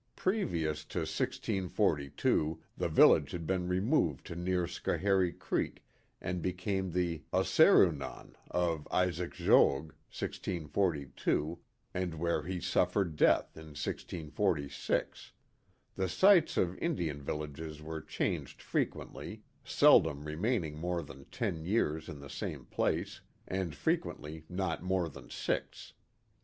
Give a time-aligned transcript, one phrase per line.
[0.13, 5.83] ['* Previous to 1642 the village had been removed to near Schoharie Creek,
[6.19, 11.59] and became the Osseruenon, of Isaac Jogues, 1642,
[11.93, 15.33] and where he suffered death in 1646.
[15.93, 22.09] The sites of In dian villages were changed frequently, seldom remaining more than ten years
[22.09, 25.93] in the same place, and frequently not more than six."